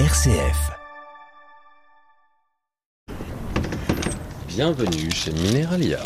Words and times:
RCF. 0.00 0.72
Bienvenue 4.48 5.08
chez 5.12 5.30
Mineralia. 5.30 6.00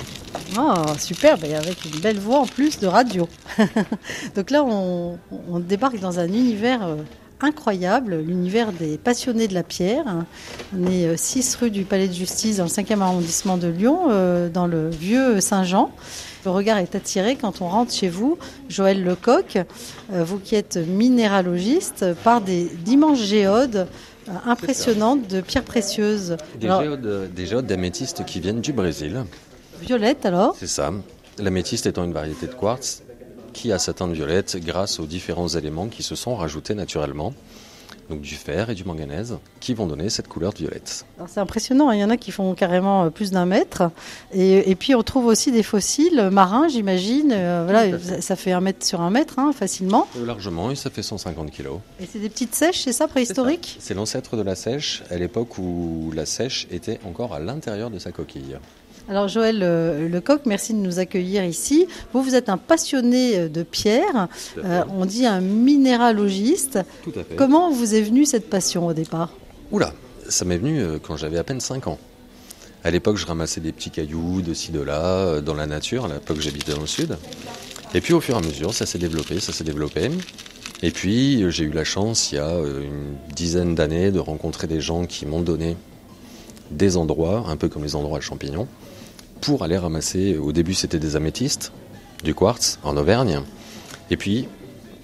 Oh, 0.58 0.74
superbe, 0.98 1.44
et 1.44 1.54
avec 1.54 1.86
une 1.86 1.98
belle 1.98 2.18
voix 2.18 2.40
en 2.40 2.46
plus 2.46 2.78
de 2.80 2.86
radio. 2.86 3.26
Donc 4.36 4.50
là, 4.50 4.62
on, 4.62 5.18
on 5.50 5.58
débarque 5.58 5.98
dans 6.00 6.18
un 6.18 6.26
univers 6.26 6.86
euh, 6.86 6.96
incroyable, 7.40 8.16
l'univers 8.16 8.72
des 8.72 8.98
passionnés 8.98 9.48
de 9.48 9.54
la 9.54 9.62
pierre. 9.62 10.04
On 10.76 10.86
est 10.86 11.16
6 11.16 11.56
rue 11.56 11.70
du 11.70 11.84
Palais 11.84 12.08
de 12.08 12.12
Justice, 12.12 12.58
dans 12.58 12.64
le 12.64 12.68
5e 12.68 13.00
arrondissement 13.00 13.56
de 13.56 13.68
Lyon, 13.68 14.08
euh, 14.10 14.50
dans 14.50 14.66
le 14.66 14.90
vieux 14.90 15.40
Saint-Jean. 15.40 15.90
Le 16.48 16.52
regard 16.52 16.78
est 16.78 16.94
attiré 16.94 17.36
quand 17.36 17.60
on 17.60 17.68
rentre 17.68 17.92
chez 17.92 18.08
vous, 18.08 18.38
Joël 18.70 19.04
Lecoq, 19.04 19.58
euh, 19.58 20.24
vous 20.24 20.38
qui 20.38 20.54
êtes 20.54 20.78
minéralogiste, 20.78 22.14
par 22.24 22.40
des 22.40 22.70
d'immenses 22.86 23.20
géodes 23.20 23.86
euh, 24.28 24.32
impressionnantes 24.46 25.28
de 25.28 25.42
pierres 25.42 25.62
précieuses. 25.62 26.38
Des 26.58 26.68
Alors, 26.68 26.80
géodes, 26.80 27.30
des 27.34 27.46
géodes 27.46 27.66
d'améthyste 27.66 28.24
qui 28.24 28.40
viennent 28.40 28.62
du 28.62 28.72
Brésil. 28.72 29.24
violette 29.82 30.24
alors? 30.24 30.56
C'est 30.58 30.68
ça. 30.68 30.90
L'améthyste 31.38 31.84
étant 31.84 32.04
une 32.04 32.14
variété 32.14 32.46
de 32.46 32.54
quartz 32.54 33.02
qui 33.52 33.70
a 33.70 33.78
sa 33.78 33.92
teinte 33.92 34.12
violette 34.12 34.56
grâce 34.64 35.00
aux 35.00 35.06
différents 35.06 35.48
éléments 35.48 35.88
qui 35.88 36.02
se 36.02 36.14
sont 36.14 36.34
rajoutés 36.34 36.74
naturellement. 36.74 37.34
Donc 38.08 38.20
du 38.20 38.34
fer 38.34 38.70
et 38.70 38.74
du 38.74 38.84
manganèse 38.84 39.38
qui 39.60 39.74
vont 39.74 39.86
donner 39.86 40.08
cette 40.08 40.28
couleur 40.28 40.52
violette. 40.52 41.04
Alors, 41.18 41.28
C'est 41.28 41.40
impressionnant, 41.40 41.88
hein. 41.90 41.94
il 41.94 42.00
y 42.00 42.04
en 42.04 42.10
a 42.10 42.16
qui 42.16 42.30
font 42.32 42.54
carrément 42.54 43.04
euh, 43.04 43.10
plus 43.10 43.30
d'un 43.30 43.44
mètre. 43.44 43.90
Et, 44.32 44.70
et 44.70 44.74
puis 44.74 44.94
on 44.94 45.02
trouve 45.02 45.26
aussi 45.26 45.52
des 45.52 45.62
fossiles 45.62 46.30
marins, 46.32 46.68
j'imagine. 46.68 47.32
Euh, 47.32 47.64
voilà, 47.64 47.98
fait. 47.98 48.20
ça, 48.20 48.36
fait 48.36 48.52
un 48.52 48.60
mètre 48.60 48.84
sur 48.84 49.00
un 49.00 49.10
mètre, 49.10 49.38
hein, 49.38 49.52
facilement. 49.52 50.06
Euh, 50.16 50.26
Largement, 50.26 50.70
et 50.70 50.76
ça 50.76 50.90
fait 50.90 51.02
150 51.02 51.50
kilos. 51.50 51.80
Et 52.00 52.06
c'est 52.10 52.18
des 52.18 52.28
petites 52.28 52.54
sèches, 52.54 52.82
c'est 52.82 52.92
ça, 52.92 53.08
préhistoriques 53.08 53.76
C'est 53.80 53.94
l'ancêtre 53.94 54.36
de 54.36 54.42
la 54.42 54.54
sèche 54.54 55.02
à 55.10 55.16
l'époque 55.16 55.58
où 55.58 56.10
la 56.14 56.26
sèche 56.26 56.66
était 56.70 57.00
encore 57.04 57.34
à 57.34 57.40
l'intérieur 57.40 57.90
de 57.90 57.98
sa 57.98 58.12
coquille. 58.12 58.56
Alors 59.08 59.26
Joël 59.26 59.60
euh, 59.62 60.06
Lecoq, 60.06 60.42
merci 60.44 60.74
de 60.74 60.78
nous 60.78 60.98
accueillir 60.98 61.42
ici. 61.42 61.86
Vous, 62.12 62.22
vous 62.22 62.34
êtes 62.34 62.50
un 62.50 62.58
passionné 62.58 63.38
euh, 63.38 63.48
de 63.48 63.62
pierre, 63.62 64.28
Euh, 64.58 64.82
on 64.90 65.06
dit 65.06 65.24
un 65.24 65.40
minéralogiste. 65.40 66.80
Tout 67.04 67.12
à 67.16 67.24
fait. 67.24 67.34
Comment 67.36 67.70
vous 67.70 67.94
est 67.94 68.02
venue 68.02 68.26
cette 68.26 68.50
passion 68.50 68.86
au 68.86 68.92
départ? 68.92 69.32
Oula, 69.72 69.94
ça 70.28 70.44
m'est 70.44 70.58
venu 70.58 70.82
quand 71.02 71.16
j'avais 71.16 71.38
à 71.38 71.44
peine 71.44 71.60
5 71.60 71.86
ans. 71.86 71.98
À 72.84 72.90
l'époque, 72.90 73.16
je 73.16 73.26
ramassais 73.26 73.60
des 73.60 73.72
petits 73.72 73.90
cailloux 73.90 74.42
de 74.42 74.52
ci, 74.52 74.72
de 74.72 74.80
là, 74.80 75.40
dans 75.40 75.54
la 75.54 75.66
nature. 75.66 76.04
À 76.04 76.08
l'époque, 76.08 76.40
j'habitais 76.40 76.72
dans 76.72 76.80
le 76.80 76.86
sud. 76.86 77.16
Et 77.94 78.00
puis, 78.00 78.12
au 78.12 78.20
fur 78.20 78.34
et 78.34 78.38
à 78.38 78.40
mesure, 78.40 78.74
ça 78.74 78.84
s'est 78.84 78.98
développé, 78.98 79.40
ça 79.40 79.52
s'est 79.52 79.64
développé. 79.64 80.10
Et 80.82 80.90
puis, 80.90 81.50
j'ai 81.50 81.64
eu 81.64 81.70
la 81.70 81.84
chance, 81.84 82.30
il 82.32 82.36
y 82.36 82.38
a 82.38 82.50
une 82.58 83.16
dizaine 83.34 83.74
d'années, 83.74 84.10
de 84.10 84.20
rencontrer 84.20 84.66
des 84.66 84.80
gens 84.80 85.06
qui 85.06 85.26
m'ont 85.26 85.40
donné 85.40 85.76
des 86.70 86.96
endroits, 86.96 87.44
un 87.48 87.56
peu 87.56 87.68
comme 87.68 87.82
les 87.84 87.96
endroits 87.96 88.18
à 88.18 88.20
champignons, 88.20 88.68
pour 89.40 89.62
aller 89.62 89.78
ramasser. 89.78 90.36
Au 90.36 90.52
début, 90.52 90.74
c'était 90.74 90.98
des 90.98 91.16
améthystes, 91.16 91.72
du 92.24 92.34
quartz, 92.34 92.78
en 92.82 92.96
Auvergne. 92.96 93.42
Et 94.10 94.16
puis, 94.16 94.48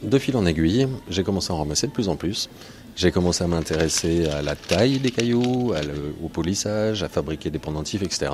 de 0.02 0.18
fil 0.18 0.36
en 0.36 0.46
aiguille, 0.46 0.88
j'ai 1.08 1.22
commencé 1.22 1.52
à 1.52 1.54
en 1.56 1.58
ramasser 1.58 1.86
de 1.86 1.92
plus 1.92 2.08
en 2.08 2.16
plus. 2.16 2.48
J'ai 2.96 3.10
commencé 3.10 3.42
à 3.42 3.46
m'intéresser 3.48 4.26
à 4.28 4.40
la 4.42 4.54
taille 4.54 4.98
des 4.98 5.10
cailloux, 5.10 5.72
à 5.74 5.82
le- 5.82 6.14
au 6.22 6.28
polissage, 6.28 7.02
à 7.02 7.08
fabriquer 7.08 7.50
des 7.50 7.58
pendentifs, 7.58 8.02
etc. 8.02 8.30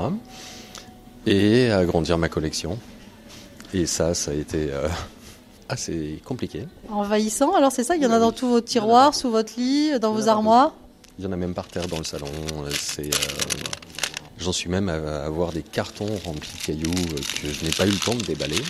Et 1.27 1.71
à 1.71 1.79
agrandir 1.79 2.19
ma 2.19 2.29
collection. 2.29 2.79
Et 3.73 3.87
ça, 3.87 4.15
ça 4.15 4.33
a 4.33 4.35
été 4.35 4.69
euh, 4.71 4.89
assez 5.69 6.21
compliqué. 6.25 6.67
Envahissant, 6.91 7.55
alors 7.55 7.73
c'est 7.73 7.85
ça? 7.85 7.97
Il 7.97 8.03
y 8.03 8.07
en 8.07 8.11
a 8.13 8.19
dans 8.19 8.33
tous 8.33 8.49
vos 8.49 8.61
tiroirs, 8.61 9.15
sous 9.15 9.31
votre 9.31 9.53
lit, 9.57 9.99
dans 10.01 10.13
vos 10.13 10.29
armoires? 10.29 10.75
Il 11.19 11.25
y 11.25 11.29
en 11.29 11.33
a 11.33 11.37
même 11.37 11.55
par 11.55 11.67
terre 11.69 11.87
dans 11.87 11.99
le 11.99 12.05
salon. 12.05 12.27
C'est, 12.79 13.03
euh, 13.07 13.19
j'en 14.41 14.53
suis 14.53 14.69
même 14.71 14.89
à 14.89 15.25
avoir 15.25 15.53
des 15.53 15.63
cartons 15.63 16.07
remplis 16.25 16.51
de 16.61 16.67
cailloux 16.67 16.95
euh, 17.13 17.21
que 17.43 17.53
je 17.53 17.65
n'ai 17.65 17.71
pas 17.71 17.87
eu 17.87 17.91
le 17.91 17.99
temps 17.99 18.15
de 18.15 18.25
déballer. 18.25 18.63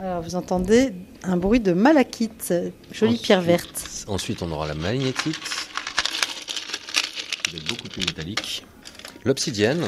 Alors 0.00 0.22
vous 0.22 0.34
entendez 0.34 0.92
un 1.22 1.36
bruit 1.36 1.60
de 1.60 1.72
malachite, 1.72 2.52
jolie 2.92 3.12
Ensuite- 3.12 3.22
pierre 3.22 3.42
verte. 3.42 3.82
Ensuite, 4.06 4.42
on 4.42 4.50
aura 4.50 4.66
la 4.66 4.74
magnétite, 4.74 5.38
qui 7.44 7.50
va 7.52 7.58
être 7.58 7.68
beaucoup 7.68 7.88
plus 7.88 8.00
métallique. 8.06 8.64
L'obsidienne. 9.24 9.82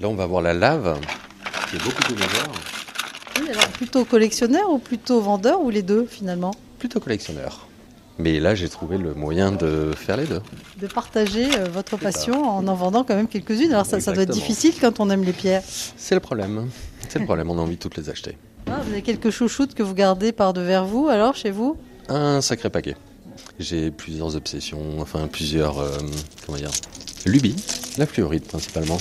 Là, 0.00 0.08
on 0.08 0.14
va 0.14 0.24
voir 0.24 0.40
la 0.40 0.54
lave, 0.54 0.98
qui 1.68 1.76
est 1.76 1.84
beaucoup 1.84 2.02
plus 2.04 2.14
légère. 2.14 2.48
Oui, 3.38 3.50
alors 3.50 3.68
plutôt 3.68 4.04
collectionneur 4.06 4.70
ou 4.70 4.78
plutôt 4.78 5.20
vendeur 5.20 5.60
ou 5.60 5.68
les 5.68 5.82
deux 5.82 6.06
finalement? 6.06 6.52
Plutôt 6.78 7.00
collectionneur. 7.00 7.66
Mais 8.20 8.38
là, 8.38 8.54
j'ai 8.54 8.68
trouvé 8.68 8.98
le 8.98 9.14
moyen 9.14 9.50
de 9.50 9.92
faire 9.96 10.18
les 10.18 10.26
deux. 10.26 10.42
de 10.78 10.86
partager 10.86 11.46
euh, 11.56 11.68
votre 11.72 11.96
passion 11.96 12.44
en 12.44 12.66
en 12.68 12.74
vendant 12.74 13.02
quand 13.02 13.16
même 13.16 13.28
quelques-unes. 13.28 13.72
Alors 13.72 13.86
ça, 13.86 13.98
ça 13.98 14.12
doit 14.12 14.24
être 14.24 14.30
difficile 14.30 14.74
quand 14.78 15.00
on 15.00 15.08
aime 15.08 15.24
les 15.24 15.32
pierres. 15.32 15.62
C'est 15.96 16.14
le 16.14 16.20
problème. 16.20 16.68
C'est 17.08 17.18
le 17.18 17.24
problème, 17.24 17.50
on 17.50 17.58
a 17.58 17.62
envie 17.62 17.76
de 17.76 17.80
toutes 17.80 17.96
les 17.96 18.10
acheter. 18.10 18.36
Ah, 18.66 18.80
vous 18.84 18.92
avez 18.92 19.00
quelques 19.02 19.30
chouchoutes 19.30 19.74
que 19.74 19.82
vous 19.82 19.94
gardez 19.94 20.32
par 20.32 20.52
devers 20.52 20.84
vous 20.84 21.08
alors 21.08 21.34
chez 21.34 21.50
vous? 21.50 21.76
Un 22.08 22.42
sacré 22.42 22.68
paquet. 22.68 22.94
J'ai 23.58 23.90
plusieurs 23.90 24.36
obsessions, 24.36 25.00
enfin 25.00 25.26
plusieurs, 25.26 25.78
euh, 25.78 25.96
comment 26.44 26.58
dire, 26.58 26.70
lubies. 27.24 27.56
La 27.96 28.06
fluorite 28.06 28.46
principalement. 28.46 28.98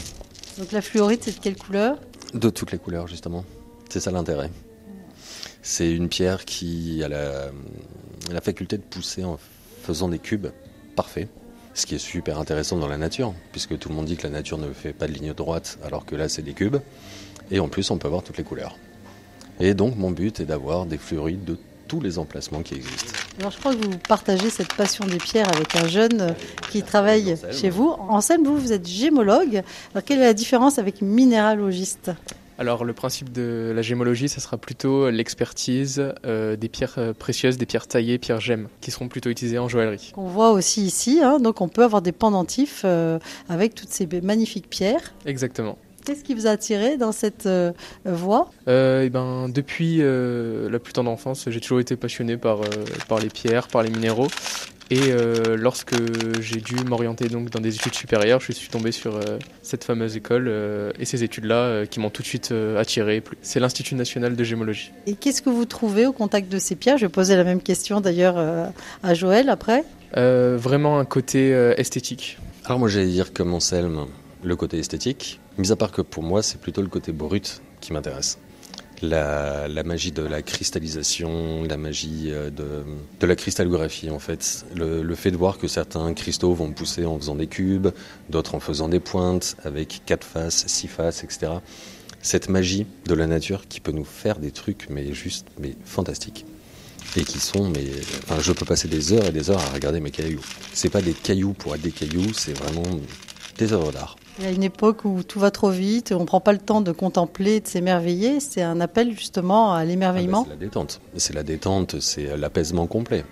Donc 0.58 0.72
la 0.72 0.82
fluorite 0.82 1.24
c'est 1.26 1.36
de 1.38 1.42
quelle 1.42 1.58
couleur? 1.58 1.98
De 2.34 2.50
toutes 2.50 2.72
les 2.72 2.78
couleurs, 2.78 3.08
justement. 3.08 3.44
C'est 3.90 4.00
ça 4.00 4.12
l'intérêt. 4.12 4.50
C'est 5.72 5.92
une 5.92 6.10
pierre 6.10 6.46
qui 6.46 7.04
a 7.04 7.08
la, 7.08 7.52
la 8.32 8.42
faculté 8.42 8.76
de 8.76 8.82
pousser 8.82 9.24
en 9.24 9.38
faisant 9.84 10.10
des 10.10 10.18
cubes 10.18 10.48
parfaits. 10.96 11.30
Ce 11.76 11.86
qui 11.86 11.94
est 11.94 12.00
super 12.00 12.40
intéressant 12.40 12.78
dans 12.78 12.88
la 12.88 12.98
nature, 12.98 13.36
puisque 13.52 13.78
tout 13.78 13.88
le 13.90 13.94
monde 13.94 14.06
dit 14.06 14.18
que 14.18 14.24
la 14.24 14.32
nature 14.32 14.58
ne 14.58 14.74
fait 14.74 14.94
pas 14.94 15.06
de 15.06 15.14
ligne 15.14 15.32
droite, 15.32 15.78
alors 15.86 16.08
que 16.08 16.16
là, 16.16 16.28
c'est 16.28 16.42
des 16.42 16.54
cubes. 16.54 16.78
Et 17.52 17.60
en 17.60 17.68
plus, 17.68 17.92
on 17.92 18.00
peut 18.00 18.08
avoir 18.08 18.24
toutes 18.24 18.38
les 18.38 18.44
couleurs. 18.44 18.78
Et 19.60 19.76
donc, 19.76 19.96
mon 19.96 20.10
but 20.10 20.40
est 20.40 20.46
d'avoir 20.46 20.88
des 20.88 20.98
fluorides 20.98 21.46
de 21.46 21.56
tous 21.88 22.02
les 22.02 22.18
emplacements 22.18 22.64
qui 22.64 22.74
existent. 22.74 23.14
Alors 23.38 23.52
je 23.52 23.60
crois 23.60 23.76
que 23.76 23.86
vous 23.86 23.98
partagez 24.08 24.50
cette 24.50 24.74
passion 24.74 25.06
des 25.06 25.18
pierres 25.18 25.50
avec 25.56 25.76
un 25.76 25.88
jeune 25.88 26.22
euh, 26.22 26.32
qui 26.72 26.82
travaille 26.82 27.36
chez 27.52 27.70
vous. 27.70 27.90
Anselme, 28.10 28.44
vous, 28.44 28.58
vous 28.58 28.74
êtes 28.74 28.88
gémologue. 28.88 29.62
Alors 29.94 30.04
quelle 30.04 30.18
est 30.18 30.24
la 30.24 30.34
différence 30.34 30.80
avec 30.80 31.04
minéralogiste 31.04 32.12
Alors 32.60 32.84
le 32.84 32.92
principe 32.92 33.32
de 33.32 33.72
la 33.74 33.82
gémologie, 33.82 34.28
ça 34.28 34.42
sera 34.42 34.58
plutôt 34.58 35.10
l'expertise 35.10 36.12
euh, 36.26 36.58
des 36.58 36.68
pierres 36.68 36.96
euh, 36.98 37.14
précieuses, 37.14 37.58
des 37.58 37.66
pierres 37.66 37.88
taillées, 37.88 38.18
pierres 38.18 38.42
gemmes, 38.42 38.68
qui 38.82 38.92
seront 38.92 39.08
plutôt 39.08 39.30
utilisées 39.30 39.58
en 39.60 39.70
joaillerie. 39.70 40.12
qu'on 40.14 40.28
voit 40.28 40.52
aussi 40.52 40.84
ici. 40.84 41.22
hein. 41.24 41.40
donc 41.40 41.62
on 41.62 41.70
peut 41.70 41.86
avoir 41.86 42.02
des 42.02 42.12
pendentifs 42.12 42.82
euh, 42.84 43.18
avec 43.48 43.76
toutes 43.76 43.92
ces 43.92 44.06
magnifiques 44.22 44.70
pierres. 44.70 45.14
Exactement. 45.26 45.78
Qu'est-ce 46.06 46.26
qui 46.26 46.34
vous 46.36 46.48
a 46.48 46.50
attiré 46.50 46.98
dans 46.98 47.14
cette 47.14 47.46
euh, 47.46 47.72
voie? 48.04 48.52
Et 48.68 49.10
ben, 49.10 49.48
depuis 49.48 50.00
la 50.00 50.80
plus 50.80 50.92
tendre 50.92 51.12
enfance, 51.12 51.46
j'ai 51.48 51.62
toujours 51.62 51.80
été 51.80 51.96
passionné 51.96 52.36
par, 52.36 52.60
par 53.08 53.20
les 53.20 53.30
pierres, 53.30 53.70
par 53.70 53.84
les 53.84 53.90
minéraux. 53.90 54.28
Et 54.92 55.12
euh, 55.12 55.56
lorsque 55.56 55.94
j'ai 56.42 56.62
dû 56.62 56.76
m'orienter 56.84 57.28
donc 57.28 57.52
dans 57.52 57.60
des 57.60 57.76
études 57.76 57.94
supérieures, 57.94 58.40
je 58.40 58.52
suis 58.52 58.70
tombé 58.70 58.92
sur 58.92 59.18
euh, 59.18 59.38
cette 59.62 59.84
fameuse 59.84 60.16
école 60.16 60.48
euh, 60.48 60.92
et 60.98 61.06
ces 61.06 61.24
études-là 61.24 61.56
euh, 61.56 61.86
qui 61.86 62.00
m'ont 62.00 62.10
tout 62.10 62.24
de 62.24 62.28
suite 62.28 62.52
euh, 62.52 62.80
attiré. 62.80 63.22
C'est 63.44 63.60
l'Institut 63.60 63.94
national 63.94 64.36
de 64.36 64.44
gémologie. 64.44 64.92
Et 65.06 65.14
qu'est-ce 65.14 65.44
que 65.44 65.52
vous 65.52 65.66
trouvez 65.66 66.08
au 66.08 66.12
contact 66.12 66.52
de 66.52 66.58
ces 66.58 66.76
pierres? 66.76 66.98
Je 66.98 67.06
vais 67.06 67.12
poser 67.12 67.36
la 67.36 67.44
même 67.44 67.62
question 67.62 68.02
d'ailleurs 68.02 68.38
euh, 68.38 68.66
à 69.04 69.14
Joël 69.14 69.50
après. 69.50 69.84
Euh, 70.18 70.58
vraiment 70.60 70.98
un 70.98 71.06
côté 71.06 71.54
euh, 71.54 71.76
esthétique. 71.78 72.40
Alors 72.66 72.80
moi 72.80 72.90
j'allais 72.90 73.08
dire 73.08 73.32
comme 73.32 73.54
Anselme, 73.54 74.08
le 74.44 74.56
côté 74.56 74.80
esthétique, 74.80 75.40
mis 75.60 75.72
à 75.72 75.76
part 75.76 75.92
que 75.92 76.02
pour 76.02 76.24
moi 76.24 76.42
c'est 76.42 76.60
plutôt 76.60 76.82
le 76.82 76.88
côté 76.88 77.12
brut 77.12 77.62
qui 77.80 77.94
m'intéresse. 77.94 78.40
La, 79.02 79.68
la 79.70 79.84
magie 79.84 80.12
de 80.12 80.22
la 80.22 80.42
cristallisation, 80.42 81.64
la 81.64 81.78
magie 81.78 82.32
euh, 82.32 82.50
de, 82.50 82.84
de 83.20 83.26
la 83.26 83.36
cristallographie 83.36 84.10
en 84.10 84.20
fait. 84.20 84.66
Le, 84.76 85.02
le 85.02 85.16
fait 85.16 85.32
de 85.32 85.38
voir 85.38 85.58
que 85.58 85.68
certains 85.70 86.14
cristaux 86.14 86.54
vont 86.54 86.72
pousser 86.72 87.06
en 87.06 87.18
faisant 87.18 87.36
des 87.36 87.48
cubes, 87.48 87.90
d'autres 88.30 88.56
en 88.56 88.60
faisant 88.60 88.90
des 88.90 89.00
pointes, 89.00 89.56
avec 89.64 90.02
quatre 90.06 90.26
faces, 90.28 90.68
six 90.68 90.88
faces, 90.88 91.24
etc. 91.24 91.54
Cette 92.22 92.50
magie 92.50 92.86
de 93.06 93.14
la 93.14 93.26
nature 93.26 93.68
qui 93.70 93.80
peut 93.80 93.94
nous 93.94 94.04
faire 94.04 94.38
des 94.40 94.52
trucs 94.52 94.88
mais 94.90 95.14
juste 95.14 95.48
mais 95.60 95.76
fantastiques. 95.86 96.46
Et 97.16 97.24
qui 97.24 97.40
sont, 97.40 97.70
mais 97.70 97.86
enfin, 98.24 98.40
je 98.40 98.52
peux 98.52 98.66
passer 98.66 98.88
des 98.88 99.14
heures 99.14 99.26
et 99.26 99.32
des 99.32 99.50
heures 99.50 99.62
à 99.62 99.70
regarder 99.74 100.00
mes 100.00 100.12
cailloux. 100.12 100.46
C'est 100.74 100.90
pas 100.90 101.02
des 101.02 101.14
cailloux 101.14 101.54
pour 101.54 101.74
être 101.74 101.82
des 101.82 101.92
cailloux, 101.92 102.34
c'est 102.34 102.54
vraiment 102.54 102.84
des 103.58 103.74
œuvres 103.74 103.92
d'art. 103.92 104.16
Il 104.40 104.46
y 104.46 104.48
a 104.48 104.52
une 104.52 104.64
époque 104.64 105.04
où 105.04 105.22
tout 105.24 105.40
va 105.40 105.52
trop 105.52 105.70
vite, 105.70 106.14
on 106.16 106.22
ne 106.22 106.26
prend 106.26 106.40
pas 106.40 106.54
le 106.54 106.60
temps 106.60 106.80
de 106.82 106.92
contempler, 106.94 107.60
de 107.60 107.68
s'émerveiller. 107.68 108.40
C'est 108.40 108.62
un 108.62 108.80
appel 108.80 109.12
justement 109.18 109.74
à 109.74 109.78
Ah 109.78 109.80
bah, 109.80 109.86
l'émerveillement. 109.86 110.44
c'est 110.46 110.50
la 110.52 110.56
détente. 110.56 111.02
C'est 111.18 111.34
la 111.36 111.44
détente, 111.44 112.00
c'est 112.00 112.38
l'apaisement 112.38 112.88
complet. 112.88 113.26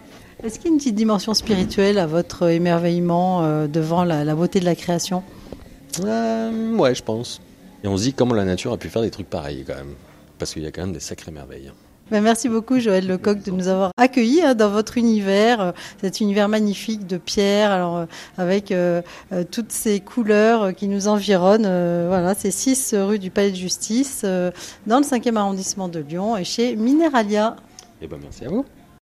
Est-ce 0.44 0.60
qu'il 0.60 0.66
y 0.66 0.70
a 0.70 0.72
une 0.74 0.78
petite 0.78 0.96
dimension 0.96 1.34
spirituelle 1.34 1.98
à 1.98 2.06
votre 2.06 2.50
émerveillement 2.50 3.44
euh, 3.44 3.68
devant 3.68 4.04
la, 4.04 4.24
la 4.26 4.36
beauté 4.36 4.60
de 4.60 4.66
la 4.66 4.76
création? 4.76 5.24
Euh, 6.04 6.76
ouais, 6.76 6.94
je 6.94 7.02
pense. 7.04 7.42
Et 7.84 7.88
on 7.88 7.96
se 7.98 8.04
dit 8.04 8.14
comment 8.14 8.36
la 8.36 8.46
nature 8.46 8.74
a 8.74 8.78
pu 8.78 8.90
faire 8.90 9.02
des 9.02 9.10
trucs 9.12 9.30
pareils 9.30 9.64
quand 9.66 9.76
même. 9.76 9.96
Parce 10.38 10.54
qu'il 10.54 10.62
y 10.64 10.68
a 10.68 10.72
quand 10.72 10.82
même 10.82 10.94
des 10.94 11.00
sacrées 11.00 11.32
merveilles. 11.32 11.72
Ben, 12.10 12.22
merci 12.24 12.48
beaucoup 12.48 12.80
Joël 12.80 13.06
Lecoq 13.06 13.44
de 13.44 13.52
nous 13.52 13.68
avoir 13.68 13.92
accueillis 13.98 14.42
hein, 14.42 14.56
dans 14.56 14.70
votre 14.70 14.98
univers, 14.98 15.60
euh, 15.60 15.72
cet 16.00 16.22
univers 16.22 16.48
magnifique 16.48 17.06
de 17.06 17.18
pierre, 17.18 17.70
alors 17.70 17.98
euh, 17.98 18.06
avec 18.38 18.72
euh, 18.72 19.02
euh, 19.34 19.44
toutes 19.50 19.74
ces 19.74 20.00
couleurs 20.00 20.64
euh, 20.64 20.72
qui 20.72 20.88
nous 20.88 21.10
environnent. 21.10 21.66
Euh, 21.66 22.06
voilà, 22.08 22.34
c'est 22.34 22.52
6 22.52 22.96
rue 22.98 23.20
du 23.20 23.30
Palais 23.30 23.52
de 23.52 23.58
Justice, 23.58 24.22
euh, 24.24 24.52
dans 24.86 25.00
le 25.00 25.04
5e 25.04 25.36
arrondissement 25.36 25.90
de 25.90 26.00
Lyon 26.00 26.38
et 26.38 26.46
chez 26.46 26.78
Mineralia. 26.78 27.58
Et 28.02 28.08
ben 28.08 28.20
merci 28.22 28.46
à 28.46 28.50
vous. 28.50 28.64